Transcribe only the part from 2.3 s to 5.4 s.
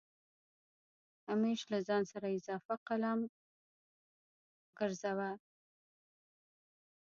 اضافه قلم ګرځوه